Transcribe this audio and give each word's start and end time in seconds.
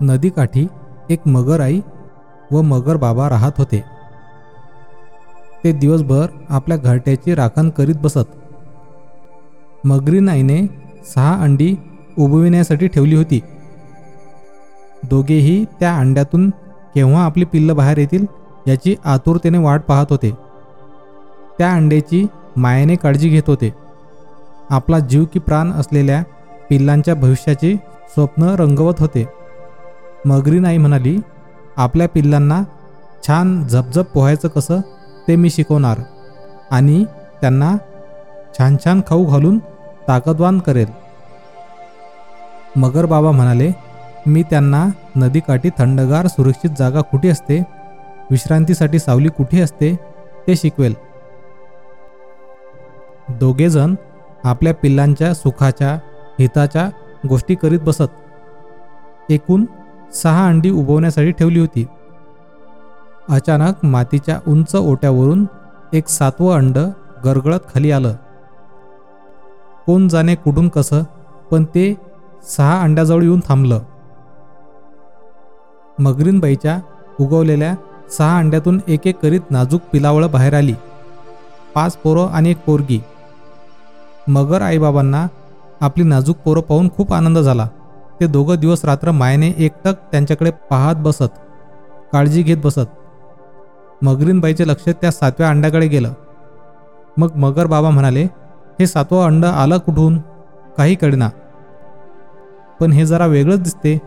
नदीकाठी 0.00 0.66
एक 1.10 1.20
मगर 1.26 1.60
आई 1.60 1.80
व 2.52 2.60
मगर 2.60 2.96
बाबा 2.96 3.28
राहत 3.28 3.52
होते. 3.58 3.84
ते 5.64 5.72
दिवसभर 5.72 6.26
आपल्या 6.48 6.76
घरट्याची 6.76 7.34
राखण 7.34 7.70
करीत 7.70 7.94
बसत. 8.02 8.28
मगरी 9.84 10.20
नाईने 10.20 10.66
सहा 11.14 11.42
अंडी 11.42 11.76
उबविण्यासाठी 12.18 12.86
ठेवली 12.86 13.16
होती. 13.16 13.40
दोघेही 15.02 15.64
त्या 15.64 15.96
अंड्यातून 15.96 16.50
केव्हा 16.94 17.24
आपली 17.24 17.44
पिल्लं 17.44 17.76
बाहेर 17.76 17.98
येतील 17.98 18.26
याची 18.66 18.96
आतुरतेने 19.04 19.58
वाट 19.58 19.82
पाहत 19.82 20.06
होते. 20.10 20.30
त्या 21.58 21.72
अंड्याची 21.72 22.26
मायाने 22.56 22.96
काळजी 22.96 23.28
घेत 23.28 23.42
होते. 23.46 23.74
आपला 24.70 24.98
जीव 24.98 25.24
की 25.24 25.38
प्राण 25.38 25.72
असलेल्या 25.72 26.22
पिल्लांच्या 26.70 27.14
भविष्याची 27.14 27.74
स्वप्न 28.08 28.42
रंगवत 28.42 28.94
होते. 28.98 29.43
मगरीन 30.26 30.66
आई 30.66 30.78
म्हणाली. 30.78 31.18
आपल्या 31.76 32.08
पिल्लांना 32.08 32.62
छान 33.26 33.68
झपझप 33.68 34.04
पोहायचं 34.14 34.48
कसं 34.48 34.80
ते 35.28 35.36
मी 35.36 35.50
शिकवणार. 35.50 35.98
आणि 36.70 37.04
त्यांना 37.40 37.76
छान 38.58 38.76
छान 38.84 39.00
खाऊ 39.06 39.26
घालून 39.26 39.58
ताकदवान 40.08 40.58
करेल. 40.58 40.86
मगर 42.76 43.06
बाबा 43.06 43.30
म्हणाले 43.30 43.70
मी 44.26 44.42
त्यांना 44.42 44.86
नदीकाठी 45.16 45.70
थंडगार 45.70 46.26
सुरक्षित 46.26 46.70
जागा 46.78 47.00
कुठे 47.00 47.28
असते? 47.28 47.62
विश्रांतीसाठी 48.30 48.98
सावली 48.98 49.28
कुठे 49.28 49.60
असते? 49.60 49.96
ते 50.48 50.56
शिकवेल. 50.56 50.94
दोघेजण 53.28 53.94
आपल्या 54.44 54.74
पिल्लांच्या 54.74 55.34
सुखाच्या 55.34 55.94
हिताच्या 56.40 56.88
गोष्टी 57.28 57.54
करीत 57.54 57.80
बसत. 57.80 58.10
एकूण 59.30 59.64
सहा 60.14 60.46
अंडी 60.48 60.70
उबवण्यासाठी 60.70 61.30
ठेवली 61.30 61.60
होती. 61.60 61.86
अचानक 63.28 63.84
मातीच्या 63.84 64.38
उंच 64.48 64.76
ओट्यावरून 64.76 65.46
एक 65.92 66.08
सातवं 66.08 66.56
अंड 66.56 66.78
गरगळत 67.24 67.60
खाली 67.74 67.90
आलं. 67.90 68.14
कोण 69.86 70.08
जाणे 70.08 70.34
कुठून 70.34 70.68
कसं 70.68 71.02
पण 71.50 71.64
ते 71.64 71.94
सहा 72.56 72.82
अंड्याजवळ 72.82 73.22
येऊन 73.22 73.40
थांबलं. 73.48 73.80
मगरीनबाईच्या 75.98 76.78
उगवलेल्या 77.20 77.74
सहा 78.18 78.38
अंड्यातून 78.38 78.80
एक 78.88 79.06
एक 79.06 79.18
करीत 79.18 79.40
नाजूक 79.50 79.80
पिलावळं 79.92 80.30
बाहेर 80.30 80.54
आली. 80.54 80.74
पाच 81.74 81.96
पोरं 81.96 82.26
आणि 82.26 82.50
एक 82.50 82.64
पोरगी. 82.64 83.00
मगर 84.28 84.62
आईबाबांना 84.62 85.26
आपली 85.80 86.04
नाजूक 86.04 86.36
पोरं 86.36 86.60
पाहून 86.60 86.88
खूप 86.88 87.12
आनंद 87.12 87.38
झाला. 87.38 87.68
ते 88.20 88.26
दोघं 88.26 88.54
दिवस 88.54 88.84
रात्र 88.84 89.10
मायने 89.10 89.52
एकटक 89.58 89.94
त्यांच्याकडे 90.12 90.50
पाहत 90.50 90.94
बसत 90.94 91.38
काळजी 92.12 92.42
घेत 92.42 92.56
बसत. 92.64 92.90
मगरीनबाईचे 94.02 94.68
लक्ष 94.68 94.88
त्या 94.88 95.10
सातव्या 95.10 95.50
अंड्याकडे 95.50 95.86
गेलं. 95.88 96.12
मग 97.16 97.28
मगर 97.36 97.66
बाबा 97.66 97.90
म्हणाले 97.90 98.24
हे 98.80 98.86
सातवं 98.86 99.24
अंड 99.24 99.44
आलं 99.44 99.78
कुठून? 99.78 100.18
काही 100.76 100.94
कळना. 100.94 101.30
पण 102.80 102.92
हे 102.92 103.06
जरा 103.06 103.26
वेगळंच 103.26 103.62
दिसते. 103.62 104.00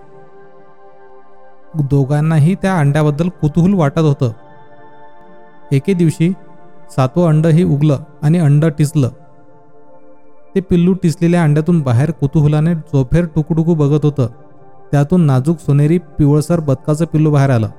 दोघांनाही 1.75 2.55
त्या 2.55 2.79
अंड्याबद्दल 2.79 3.29
कुतूहल 3.29 3.73
वाटत 3.73 3.99
होतं. 3.99 4.31
एके 5.71 5.93
दिवशी 5.93 6.33
सातवं 6.95 7.27
अंड 7.27 7.47
हे 7.47 7.63
उगलं 7.63 7.97
आणि 8.21 8.39
अंड 8.39 8.65
टिचलं 8.65 9.09
ते 10.57 10.61
पिल्लू 10.61 10.93
टिसलेल्या 10.93 11.43
अंड्यातून 11.43 11.81
बाहेर 11.81 12.11
कुतूहलाने 12.11 12.75
चोफेर 12.75 13.25
टुकटुकू 13.25 13.73
बघत 13.75 14.05
होतं. 14.05 14.27
त्यातून 14.91 15.21
नाजूक 15.21 15.57
सोनेरी 15.59 15.97
पिवळसर 15.97 16.59
बदकाचं 16.59 17.05
पिल्लू 17.05 17.31
बाहेर 17.31 17.49
आलं. 17.49 17.69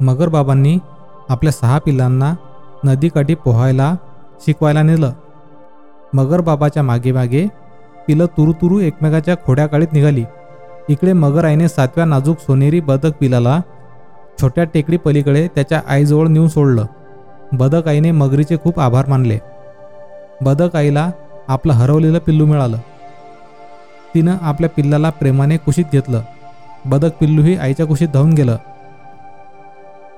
मगर 0.00 0.28
बाबांनी 0.28 0.78
आपल्या 1.28 1.52
सहा 1.52 1.78
पिल्लांना 1.78 2.34
नदीकाठी 2.84 3.34
पोहायला 3.34 3.94
शिकवायला 4.46 4.82
नेलं. 4.82 5.12
मगर 6.14 6.40
बाबाच्या 6.40 6.82
मागे 6.82 7.12
मागे 7.12 7.46
पिलं 8.08 8.26
तुरुतुरू 8.26 8.78
एकमेकाच्या 8.78 9.34
खोड्याकाळीत 9.46 9.92
निघाली. 9.92 10.24
इकडे 10.88 11.12
मगर 11.12 11.44
आईने 11.44 11.68
सातव्या 11.68 12.04
नाजूक 12.04 12.38
सोनेरी 12.38 12.80
बदक 12.80 13.18
पिलाला 13.20 13.60
छोट्या 14.42 14.64
टेकडी 14.64 14.96
पलीकडे 14.96 15.48
त्याच्या 15.54 15.82
आईजवळ 15.88 16.28
नेऊन 16.28 16.48
सोडलं. 16.48 16.86
बदक 17.52 17.88
आईने 17.88 18.10
मगरीचे 18.10 18.56
खूप 18.56 18.80
आभार 18.80 19.08
मानले. 19.08 19.38
बदक 20.42 20.76
आईला 20.76 21.10
आपलं 21.48 21.72
हरवलेलं 21.72 22.18
पिल्लू 22.18 22.46
मिळालं. 22.46 22.76
तिनं 24.14 24.36
आपल्या 24.42 24.70
पिल्लाला 24.70 25.10
प्रेमाने 25.10 25.56
कुशीत 25.56 25.84
घेतलं. 25.92 26.20
बदक 26.84 27.10
पिल्लूही 27.20 27.56
आईच्या 27.56 27.86
कुशीत 27.86 28.08
धावून 28.08 28.32
गेलं. 28.32 28.56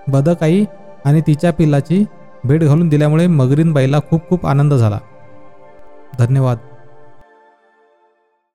बदक 0.08 0.42
आई 0.42 0.64
आणि 1.04 1.20
तिच्या 1.20 1.52
पिल्लाची 1.52 2.04
भेट 2.44 2.62
घालून 2.62 2.88
दिल्यामुळे 2.88 3.26
मगरीन 3.26 3.72
बाईला 3.72 3.98
खूप 4.10 4.28
खूप 4.28 4.46
आनंद 4.46 4.74
झाला. 4.74 4.98
धन्यवाद. 6.18 6.58